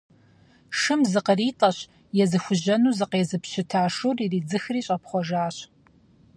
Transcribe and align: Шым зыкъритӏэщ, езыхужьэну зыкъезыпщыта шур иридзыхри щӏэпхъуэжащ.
Шым 0.79 1.01
зыкъритӏэщ, 1.11 1.77
езыхужьэну 2.23 2.95
зыкъезыпщыта 2.97 3.81
шур 3.95 4.15
иридзыхри 4.25 4.81
щӏэпхъуэжащ. 4.85 5.55